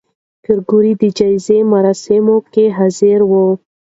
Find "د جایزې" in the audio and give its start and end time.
1.01-1.59